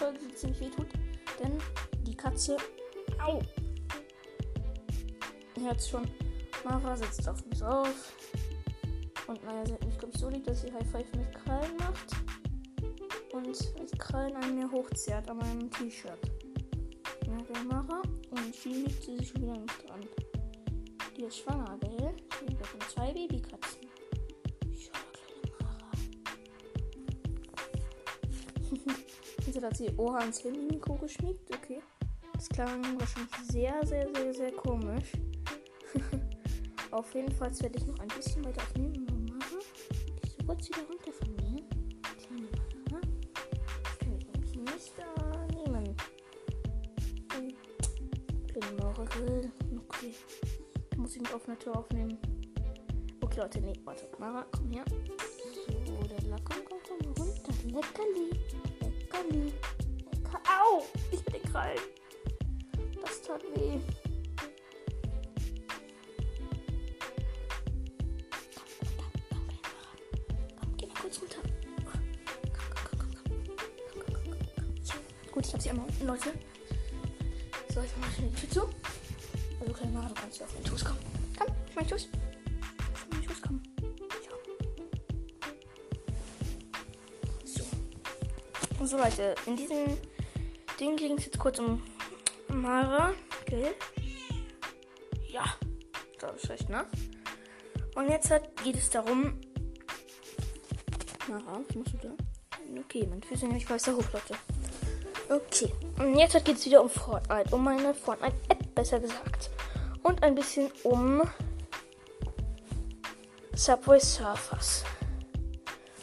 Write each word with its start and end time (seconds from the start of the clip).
Folge, 0.00 0.18
die 0.18 0.34
ziemlich 0.34 0.60
weh 0.60 0.70
tut. 0.70 0.86
Denn 1.38 1.58
die 2.06 2.16
Katze. 2.16 2.56
Au! 3.22 3.38
Ihr 5.56 5.62
hört 5.62 5.82
schon. 5.82 6.10
Mara 6.64 6.96
sitzt 6.96 7.28
auf 7.28 7.44
mich 7.44 7.62
auf. 7.62 8.14
Und 9.26 9.46
hat 9.46 9.84
mich, 9.84 9.98
glaube 9.98 10.14
ich, 10.14 10.20
so 10.20 10.30
lieb, 10.30 10.44
dass 10.46 10.62
sie 10.62 10.72
High 10.72 10.90
Five 10.90 11.12
mit 11.12 11.34
Krallen 11.34 11.76
macht. 11.76 12.12
Und 13.32 13.78
mit 13.78 13.98
Krallen 13.98 14.36
an 14.36 14.54
mir 14.54 14.70
hochzerrt 14.70 15.28
an 15.28 15.36
meinem 15.36 15.70
T-Shirt. 15.70 16.18
Der 17.26 17.64
Mara. 17.64 18.00
Und 18.30 18.54
sie 18.54 18.84
liegt 18.84 19.02
sie 19.02 19.18
sich 19.18 19.28
schon 19.28 19.42
wieder 19.42 19.58
nicht 19.58 19.86
dran. 19.86 20.00
Die 21.14 21.24
ist 21.24 21.38
schwanger, 21.38 21.78
gell? 21.80 22.14
Sie 22.48 22.56
hat 22.56 22.90
zwei 22.90 23.12
Babykatzen. 23.12 23.89
Jetzt 29.52 29.64
hat 29.64 29.76
sie 29.76 29.90
Oha 29.96 30.20
ins 30.20 30.44
Handy-Mikro 30.44 30.94
geschmiegt. 30.94 31.52
Okay. 31.52 31.82
Das 32.34 32.48
klang 32.48 32.84
wahrscheinlich 33.00 33.34
sehr, 33.50 33.84
sehr, 33.84 34.08
sehr, 34.14 34.32
sehr 34.32 34.52
komisch. 34.52 35.10
Auf 36.92 37.12
jeden 37.16 37.32
Fall 37.32 37.50
werde 37.60 37.76
ich 37.76 37.84
noch 37.84 37.98
ein 37.98 38.06
bisschen 38.06 38.44
weiter 38.44 38.62
aufnehmen. 38.62 39.06
Mara, 39.28 39.60
die 40.22 40.28
ist 40.28 40.36
so 40.38 40.44
kurz 40.46 40.68
wieder 40.68 40.82
runter 40.88 41.12
von 41.12 41.34
mir. 41.34 41.64
Kleine 42.16 42.46
Mara. 42.92 43.00
Das 43.82 43.98
kann 43.98 44.14
ich 44.16 44.26
nämlich 44.28 44.56
nicht 44.56 44.92
annehmen. 45.18 45.96
Hm. 47.34 47.54
Kleine 48.46 48.76
Mara 48.80 49.04
will. 49.18 49.50
Okay. 49.88 50.14
Da 50.90 50.96
muss 50.96 51.16
ich 51.16 51.22
mit 51.22 51.34
offener 51.34 51.58
Tür 51.58 51.76
aufnehmen. 51.76 52.18
Okay, 53.20 53.40
Leute, 53.40 53.60
nee, 53.62 53.74
warte. 53.82 54.08
Mara, 54.20 54.46
komm 54.52 54.70
her. 54.70 54.84
So, 55.86 55.96
der 56.06 56.22
Lack, 56.28 56.44
komm, 56.44 56.58
komm, 56.64 56.78
komm, 56.86 57.12
runter. 57.14 57.52
Leckerli. 57.64 58.69
Lecker. 59.12 60.40
Au! 60.46 60.84
Ich 61.10 61.20
den 61.22 61.42
Krallen. 61.50 61.78
Das 63.02 63.22
tat 63.22 63.42
weh. 63.54 63.78
Geh 70.76 70.86
mal 70.86 70.94
kurz 71.02 71.20
runter. 71.20 71.42
Gut, 75.32 75.46
ich 75.46 75.54
hab 75.54 75.62
sie 75.62 75.70
einmal 75.70 75.86
unten, 75.86 76.06
Leute. 76.06 76.32
So, 77.72 77.80
ich 77.82 77.90
mach 78.00 78.12
schnell 78.12 78.30
die 78.30 78.40
Tür 78.40 78.50
zu. 78.50 78.68
Also, 79.60 79.72
kleine 79.72 79.92
Mara, 79.92 80.08
du 80.08 80.14
kannst 80.14 80.36
hier 80.38 80.46
auf 80.46 80.54
meinen 80.54 80.66
Fuß 80.66 80.84
kommen. 80.84 80.98
Komm, 81.38 81.48
auf 81.48 81.74
meinen 81.76 81.88
Fuß. 81.88 82.08
So. 88.80 88.86
So, 88.86 88.96
Leute, 88.96 89.34
in 89.44 89.56
diesem 89.56 89.98
Ding 90.80 90.96
ging 90.96 91.18
es 91.18 91.26
jetzt 91.26 91.38
kurz 91.38 91.58
um 91.58 91.82
Mara, 92.48 93.12
gell? 93.44 93.74
Ja, 95.28 95.44
glaube 96.18 96.38
ich 96.42 96.48
recht, 96.48 96.68
ne? 96.70 96.86
Und 97.94 98.08
jetzt 98.08 98.30
hat, 98.30 98.56
geht 98.64 98.76
es 98.76 98.88
darum. 98.88 99.38
Mara, 101.28 101.60
was 101.68 101.76
machst 101.76 101.92
du 101.92 102.08
da? 102.08 102.14
Okay, 102.80 103.06
mein 103.06 103.22
Füße 103.22 103.46
nämlich 103.46 103.68
weiter 103.68 103.94
hoch, 103.94 104.04
Leute. 104.14 104.34
Okay, 105.28 105.70
und 105.98 106.16
jetzt 106.18 106.42
geht 106.44 106.56
es 106.56 106.64
wieder 106.64 106.82
um 106.82 106.88
Fortnite, 106.88 107.54
um 107.54 107.62
meine 107.62 107.92
Fortnite-App, 107.92 108.74
besser 108.74 108.98
gesagt. 108.98 109.50
Und 110.02 110.22
ein 110.22 110.34
bisschen 110.34 110.70
um 110.84 111.20
Subway 113.54 114.00
Surfers. 114.00 114.84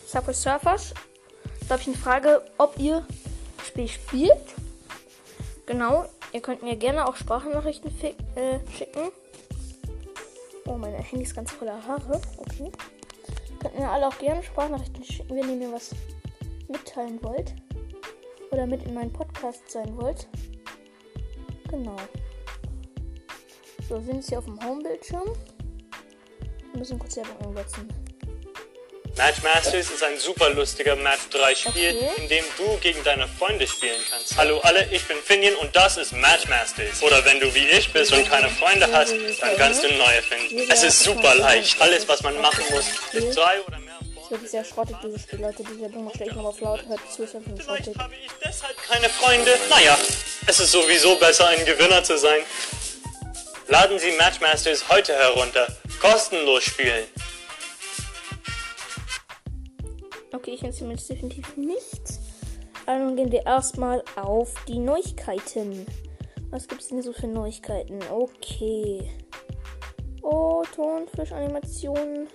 Subway 0.05 0.33
Surfers, 0.33 0.93
da 1.67 1.73
habe 1.73 1.81
ich 1.81 1.87
eine 1.87 1.97
Frage, 1.97 2.41
ob 2.57 2.79
ihr 2.79 3.05
das 3.57 3.67
Spiel 3.67 3.87
spielt. 3.87 4.55
Genau, 5.65 6.05
ihr 6.31 6.41
könnt 6.41 6.63
mir 6.63 6.77
gerne 6.77 7.07
auch 7.07 7.15
Sprachnachrichten 7.17 7.91
äh, 8.35 8.59
schicken. 8.71 9.11
Oh, 10.65 10.77
meine 10.77 10.97
Handy 10.97 11.23
ist 11.23 11.35
ganz 11.35 11.51
voller 11.51 11.85
Haare. 11.85 12.21
Okay. 12.37 12.71
Könnt 13.59 13.77
mir 13.77 13.89
alle 13.89 14.07
auch 14.07 14.17
gerne 14.17 14.43
Sprachnachrichten 14.43 15.03
schicken, 15.03 15.35
wenn 15.35 15.49
ihr 15.49 15.67
mir 15.67 15.73
was 15.73 15.93
mitteilen 16.69 17.21
wollt. 17.21 17.53
Oder 18.51 18.65
mit 18.65 18.83
in 18.83 18.93
meinen 18.93 19.11
Podcast 19.11 19.69
sein 19.69 19.95
wollt. 19.97 20.27
Genau. 21.69 21.97
So, 23.89 23.95
wir 23.95 24.01
sind 24.01 24.15
jetzt 24.15 24.29
hier 24.29 24.39
auf 24.39 24.45
dem 24.45 24.61
Home-Bildschirm. 24.63 25.27
Wir 26.71 26.79
müssen 26.79 26.97
kurz 26.99 27.17
Werbung 27.17 27.47
umsetzen. 27.47 28.06
Match 29.17 29.41
Masters 29.41 29.89
ist 29.89 30.03
ein 30.03 30.19
super 30.19 30.49
lustiger 30.51 30.95
Match 30.95 31.21
3 31.31 31.55
Spiel, 31.55 31.95
Okay. 31.97 32.09
in 32.21 32.27
dem 32.29 32.45
du 32.57 32.77
gegen 32.77 33.03
deine 33.03 33.27
Freunde 33.27 33.67
spielen 33.67 33.99
kannst. 34.11 34.37
Hallo 34.37 34.59
alle, 34.59 34.87
ich 34.91 35.03
bin 35.05 35.17
Finian 35.23 35.55
und 35.55 35.75
das 35.75 35.97
ist 35.97 36.11
Match 36.13 36.47
Masters. 36.47 37.01
Oder 37.01 37.25
wenn 37.25 37.39
du 37.39 37.51
wie 37.55 37.67
ich 37.67 37.91
bist 37.91 38.11
und 38.13 38.29
keine 38.29 38.49
Freunde 38.49 38.87
hast, 38.91 39.13
dann 39.41 39.57
kannst 39.57 39.83
du 39.83 39.91
neue 39.93 40.21
finden. 40.21 40.69
Es 40.69 40.83
ist 40.83 41.03
super 41.03 41.33
leicht. 41.35 41.81
Alles, 41.81 42.07
was 42.07 42.21
man 42.21 42.39
machen 42.41 42.63
muss, 42.69 42.85
ist 43.13 43.35
drei 43.35 43.59
oder 43.61 43.79
mehr 43.79 43.95
Freunde. 44.13 44.29
wird 44.41 44.51
sehr 44.51 44.63
schrottig, 44.63 44.95
dieses 45.03 45.23
Spiel, 45.23 45.41
Leute. 45.41 45.63
Die 45.63 45.81
Werbung 45.81 46.11
stelle 46.13 46.29
ich 46.29 46.35
nochmal 46.35 46.51
auf 46.51 46.59
laut. 46.61 46.85
Hört 46.87 46.99
zu, 47.11 47.23
ist 47.23 47.35
einfach 47.35 47.51
schrottig. 47.63 47.97
Habe 47.97 48.13
ich 48.23 48.31
deshalb 48.45 48.77
keine 48.87 49.09
Freunde. 49.09 49.57
Naja, 49.69 49.97
es 50.45 50.59
ist 50.59 50.71
sowieso 50.71 51.15
besser, 51.15 51.47
ein 51.47 51.65
Gewinner 51.65 52.03
zu 52.03 52.17
sein. 52.19 52.41
Laden 53.67 53.97
Sie 53.97 54.11
Match 54.11 54.39
Masters 54.41 54.87
heute 54.89 55.13
herunter. 55.15 55.67
Kostenlos 55.99 56.63
spielen. 56.65 57.05
Okay, 60.47 60.55
ich 60.55 60.61
jetzt 60.61 61.09
definitiv 61.09 61.57
nichts. 61.57 62.21
Also 62.85 63.05
dann 63.05 63.17
gehen 63.17 63.33
wir 63.33 63.45
erstmal 63.45 64.01
auf 64.15 64.53
die 64.65 64.79
Neuigkeiten. 64.79 65.85
Was 66.51 66.69
gibt 66.69 66.79
es 66.79 66.87
denn 66.87 67.01
so 67.01 67.11
für 67.11 67.27
Neuigkeiten? 67.27 67.99
Okay. 68.09 69.11
Oh, 70.21 70.63
Tonfisch-Animationen. 70.73 72.27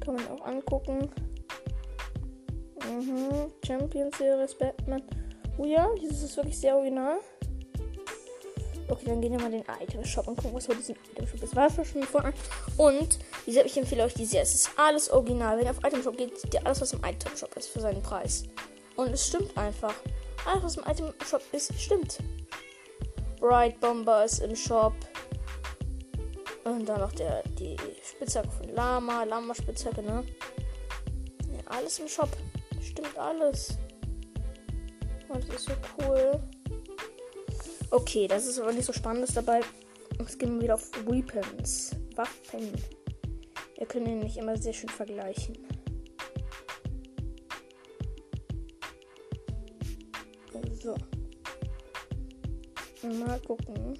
Kann 0.00 0.16
man 0.16 0.26
auch 0.32 0.44
angucken. 0.46 1.08
Mhm. 2.90 3.52
Champion 3.64 4.10
Series 4.18 4.56
Batman. 4.56 5.04
Oh 5.58 5.64
ja, 5.64 5.88
dieses 6.02 6.24
ist 6.24 6.36
wirklich 6.36 6.58
sehr 6.58 6.74
original. 6.74 7.18
Okay, 8.88 9.04
dann 9.04 9.20
gehen 9.20 9.32
wir 9.32 9.38
mal 9.38 9.52
in 9.52 9.62
den 9.62 9.64
Item 9.82 10.04
Shop 10.04 10.26
und 10.28 10.36
gucken, 10.36 10.54
was 10.54 10.66
heute 10.66 10.78
diesen 10.78 10.96
Item 11.12 11.26
Shop 11.26 11.42
ist. 11.42 11.54
War 11.54 11.70
schon 11.70 12.02
vorne. 12.04 12.32
Und, 12.78 13.18
wie 13.44 13.50
gesagt, 13.50 13.66
ich 13.66 13.76
empfehle 13.76 14.04
euch 14.04 14.14
die 14.14 14.24
sehr. 14.24 14.42
Es 14.42 14.54
ist 14.54 14.70
alles 14.76 15.10
original. 15.10 15.58
Wenn 15.58 15.66
ihr 15.66 15.70
auf 15.70 15.84
Item 15.84 16.02
Shop 16.02 16.16
geht, 16.16 16.38
seht 16.38 16.54
ihr 16.54 16.64
alles, 16.64 16.80
was 16.80 16.94
im 16.94 17.04
Item 17.04 17.36
Shop 17.36 17.54
ist, 17.56 17.68
für 17.68 17.80
seinen 17.80 18.02
Preis. 18.02 18.44
Und 18.96 19.12
es 19.12 19.26
stimmt 19.26 19.56
einfach. 19.58 19.94
Alles, 20.46 20.64
was 20.64 20.76
im 20.78 20.84
Item 20.84 21.14
Shop 21.24 21.42
ist, 21.52 21.78
stimmt. 21.78 22.18
Bright 23.40 23.78
Bomber 23.80 24.24
ist 24.24 24.40
im 24.40 24.56
Shop. 24.56 24.94
Und 26.64 26.86
dann 26.86 27.00
noch 27.00 27.12
der, 27.12 27.42
die 27.58 27.76
Spitzhacke 28.02 28.50
von 28.50 28.68
Lama, 28.74 29.24
Lama-Spitzhacke, 29.24 30.02
ne? 30.02 30.24
Ja, 31.52 31.76
alles 31.76 31.98
im 31.98 32.08
Shop. 32.08 32.30
Stimmt 32.80 33.16
alles. 33.18 33.76
Das 35.28 35.44
ist 35.44 35.66
so 35.66 35.72
cool. 35.98 36.40
Okay, 37.90 38.28
das 38.28 38.46
ist 38.46 38.58
aber 38.58 38.72
nicht 38.72 38.84
so 38.84 38.92
spannendes 38.92 39.34
dabei. 39.34 39.60
Jetzt 40.18 40.38
gehen 40.38 40.54
wir 40.54 40.62
wieder 40.62 40.74
auf 40.74 40.90
Weapons. 41.06 41.96
Waffen. 42.16 42.72
Wir 43.76 43.86
können 43.86 44.06
ihn 44.06 44.18
nicht 44.20 44.36
immer 44.36 44.56
sehr 44.56 44.72
schön 44.72 44.88
vergleichen. 44.88 45.56
So. 50.80 50.96
Mal 53.02 53.40
gucken, 53.40 53.98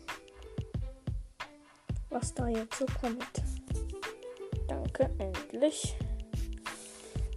was 2.10 2.34
da 2.34 2.48
jetzt 2.48 2.78
so 2.78 2.86
kommt. 3.00 3.42
Danke, 4.68 5.10
endlich. 5.18 5.96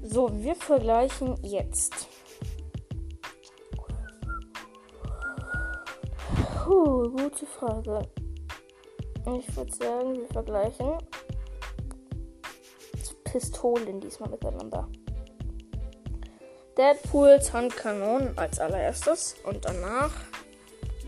So, 0.03 0.29
wir 0.43 0.55
vergleichen 0.55 1.37
jetzt. 1.43 2.07
Puh, 6.71 7.09
gute 7.09 7.45
Frage. 7.45 8.00
Ich 9.38 9.57
würde 9.57 9.73
sagen, 9.73 10.15
wir 10.15 10.27
vergleichen 10.27 10.97
Pistolen 13.25 14.00
diesmal 14.00 14.29
miteinander. 14.29 14.88
Deadpools 16.77 17.51
Handkanonen 17.51 18.38
als 18.38 18.57
allererstes 18.59 19.35
und 19.44 19.65
danach 19.65 20.13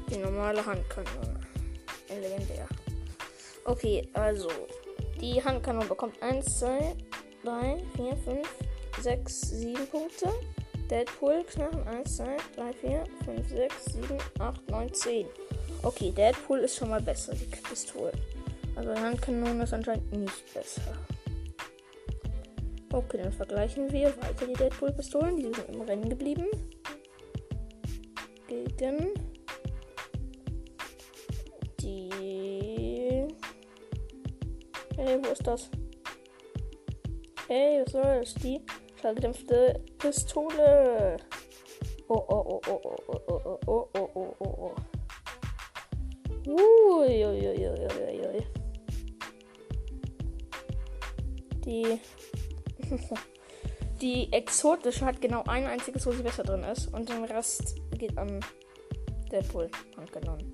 die 0.09 0.17
normale 0.17 0.65
Handkanone. 0.65 1.39
Legendär. 2.09 2.67
Okay, 3.63 4.05
also 4.11 4.49
die 5.21 5.41
Handkanone 5.41 5.85
bekommt 5.85 6.21
1, 6.21 6.59
2, 6.59 6.93
3, 7.45 7.83
4, 7.95 8.17
5, 8.17 8.49
6, 8.99 9.41
7 9.41 9.87
Punkte. 9.87 10.29
Deadpool 10.89 11.43
Knarren 11.45 11.87
1, 11.87 12.17
2, 12.17 12.37
3, 12.55 12.73
4, 12.73 13.03
5, 13.25 13.49
6, 13.49 13.85
7, 13.85 14.17
8, 14.39 14.69
9, 14.69 14.93
10. 14.93 15.27
Okay, 15.83 16.11
Deadpool 16.11 16.59
ist 16.59 16.77
schon 16.77 16.89
mal 16.89 17.01
besser, 17.01 17.33
die 17.35 17.45
Pistole. 17.45 18.13
Aber 18.75 18.99
Handkanone 18.99 19.63
ist 19.63 19.73
anscheinend 19.73 20.11
nicht 20.11 20.53
besser. 20.53 20.81
Okay, 22.91 23.17
dann 23.21 23.33
vergleichen 23.33 23.91
wir 23.91 24.15
weiter 24.17 24.47
die 24.47 24.53
Deadpool-Pistolen. 24.53 25.37
Die 25.37 25.43
sind 25.43 25.69
im 25.69 25.81
Rennen 25.81 26.09
geblieben. 26.09 26.47
liegen 28.73 29.13
die. 31.79 33.27
Hey, 34.97 35.19
wo 35.21 35.31
ist 35.31 35.45
das? 35.45 35.69
Hey, 37.47 37.83
was 37.83 37.91
soll 37.91 38.19
das? 38.19 38.33
Die 38.35 38.61
schallgedämpfte 39.01 39.81
Pistole. 39.97 41.17
Oh, 42.07 42.23
oh, 42.27 42.45
oh, 42.49 42.61
oh, 42.67 42.81
oh, 42.83 43.21
oh, 43.27 43.39
oh, 43.45 43.59
oh, 43.65 43.89
oh, 43.93 44.09
oh, 44.15 44.35
oh, 44.39 44.45
oh. 44.45 44.92
Ui, 46.45 47.25
ui, 47.25 47.47
ui, 47.47 47.67
ui, 47.67 48.27
ui. 48.27 48.45
Die. 51.65 51.99
die 54.01 54.33
exotische 54.33 55.05
hat 55.05 55.21
genau 55.21 55.43
ein 55.47 55.65
einziges, 55.65 56.05
wo 56.05 56.11
sie 56.11 56.23
besser 56.23 56.43
drin 56.43 56.63
ist. 56.63 56.93
Und 56.93 57.07
den 57.07 57.23
Rest 57.23 57.75
geht 57.97 58.17
an 58.17 58.41
Deadpool 59.31 59.69
angenommen. 59.95 60.53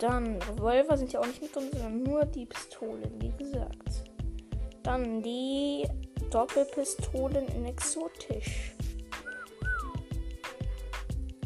Dann 0.00 0.40
Revolver 0.42 0.96
sind 0.96 1.12
ja 1.12 1.20
auch 1.20 1.26
nicht 1.26 1.42
mit 1.42 1.54
drin, 1.54 1.68
sondern 1.70 2.02
nur 2.02 2.24
die 2.24 2.46
Pistolen, 2.46 3.10
wie 3.20 3.30
gesagt. 3.30 4.10
Dann 4.82 5.22
die 5.22 5.86
Doppelpistolen 6.30 7.46
in 7.48 7.66
exotisch. 7.66 8.74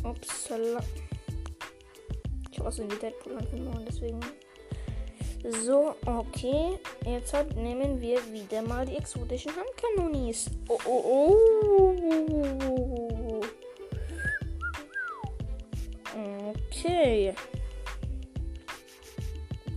Upsala. 0.02 0.80
Ich 2.54 2.60
habe 2.60 2.70
die 2.70 2.86
Deadpool 2.98 3.36
angenommen, 3.36 3.84
deswegen. 3.84 4.20
So, 5.64 5.96
okay. 6.06 6.78
Jetzt 7.04 7.34
halt 7.34 7.56
nehmen 7.56 8.00
wir 8.00 8.20
wieder 8.32 8.62
mal 8.62 8.86
die 8.86 8.96
exotischen 8.96 9.50
Handkanonis. 9.56 10.48
Oh, 10.68 10.78
oh, 10.86 11.02
oh. 11.04 11.34
Okay. 16.76 17.34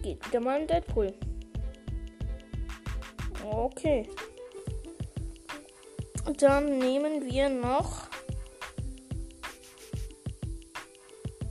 Geht 0.04 0.24
wieder 0.28 0.40
mal 0.40 0.62
in 0.62 0.68
Deadpool. 0.68 1.12
Okay. 3.44 4.08
Dann 6.38 6.78
nehmen 6.78 7.26
wir 7.26 7.50
noch 7.50 8.08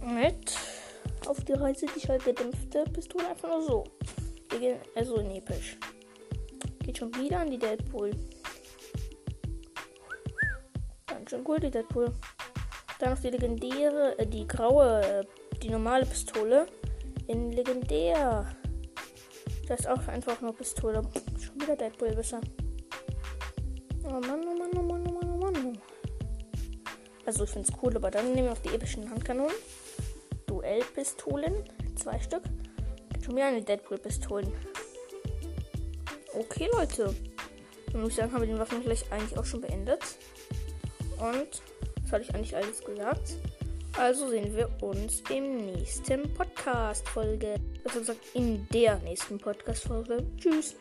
mit 0.04 0.56
auf 1.26 1.44
die 1.44 1.52
Reise 1.52 1.86
die 1.94 2.00
schallgedämpfte 2.00 2.84
Pistole 2.92 3.28
einfach 3.28 3.48
nur 3.48 3.62
so. 3.62 3.84
Wir 4.50 4.58
gehen 4.58 4.78
also 4.94 5.16
in 5.16 5.30
episch. 5.30 5.76
Geht 6.80 6.98
schon 6.98 7.14
wieder 7.16 7.40
an 7.40 7.50
die 7.50 7.58
Deadpool. 7.58 8.12
Dann 11.06 11.26
schon 11.28 11.44
cool 11.46 11.58
die 11.58 11.70
Deadpool. 11.70 12.12
Dann 12.98 13.10
noch 13.10 13.20
die 13.20 13.30
legendäre, 13.30 14.18
äh, 14.18 14.26
die 14.26 14.46
graue, 14.46 15.02
äh, 15.02 15.24
die 15.62 15.70
normale 15.70 16.06
Pistole 16.06 16.66
in 17.26 17.52
legendär. 17.52 18.46
Das 19.68 19.80
ist 19.80 19.88
auch 19.88 20.06
einfach 20.08 20.40
nur 20.40 20.54
Pistole. 20.54 21.02
Schon 21.40 21.60
wieder 21.60 21.76
Deadpool 21.76 22.14
besser. 22.14 22.40
Oh 24.04 24.10
Mann, 24.10 24.40
oh 24.46 24.56
Mann, 24.56 24.70
oh 24.76 24.82
Mann, 24.82 25.06
oh 25.06 25.12
Mann, 25.12 25.30
oh 25.30 25.36
Mann. 25.36 25.78
Also 27.26 27.42
ich 27.42 27.50
finde 27.50 27.68
es 27.68 27.76
cool, 27.82 27.96
aber 27.96 28.10
dann 28.10 28.26
nehmen 28.26 28.44
wir 28.44 28.50
noch 28.50 28.58
die 28.58 28.68
epischen 28.68 29.10
Handkanonen. 29.10 29.56
Duellpistolen. 30.66 31.54
Zwei 31.94 32.18
Stück. 32.18 32.42
Schon 33.24 33.36
wieder 33.36 33.46
eine 33.46 33.62
Deadpool-Pistolen. 33.62 34.52
Okay, 36.34 36.68
Leute. 36.72 37.14
Dann 37.92 38.00
muss 38.00 38.10
ich 38.10 38.16
sagen, 38.16 38.32
haben 38.32 38.42
wir 38.42 38.48
den 38.48 38.58
Waffen 38.58 38.82
vielleicht 38.82 39.10
eigentlich 39.12 39.38
auch 39.38 39.44
schon 39.44 39.60
beendet. 39.60 40.00
Und 41.18 41.62
das 42.02 42.12
hatte 42.12 42.24
ich 42.24 42.34
eigentlich 42.34 42.56
alles 42.56 42.84
gesagt. 42.84 43.36
Also 43.96 44.28
sehen 44.28 44.54
wir 44.54 44.68
uns 44.82 45.22
im 45.30 45.66
nächsten 45.66 46.34
Podcast-Folge. 46.34 47.54
Also 47.84 48.00
gesagt, 48.00 48.20
in 48.34 48.68
der 48.68 48.98
nächsten 48.98 49.38
Podcast-Folge. 49.38 50.26
Tschüss. 50.36 50.74